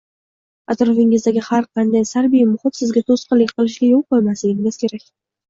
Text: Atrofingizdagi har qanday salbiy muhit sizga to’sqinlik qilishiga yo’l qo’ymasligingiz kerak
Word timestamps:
Atrofingizdagi 0.75 1.43
har 1.47 1.67
qanday 1.79 2.07
salbiy 2.13 2.47
muhit 2.55 2.81
sizga 2.81 3.05
to’sqinlik 3.13 3.55
qilishiga 3.61 3.93
yo’l 3.93 4.03
qo’ymasligingiz 4.09 4.83
kerak 4.87 5.07